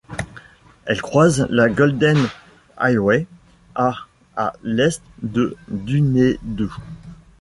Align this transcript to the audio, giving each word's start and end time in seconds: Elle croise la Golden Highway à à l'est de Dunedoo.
Elle 0.85 0.99
croise 0.99 1.45
la 1.51 1.69
Golden 1.69 2.17
Highway 2.79 3.27
à 3.75 3.93
à 4.35 4.53
l'est 4.63 5.03
de 5.21 5.55
Dunedoo. 5.67 6.71